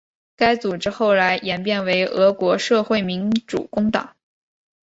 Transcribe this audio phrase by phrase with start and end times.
[0.35, 4.15] 该组织后来演变为俄国社会民主工党。